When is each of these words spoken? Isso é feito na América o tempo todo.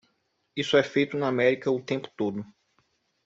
Isso 0.55 0.77
é 0.77 0.81
feito 0.81 1.15
na 1.15 1.27
América 1.27 1.69
o 1.69 1.79
tempo 1.79 2.09
todo. 2.17 2.43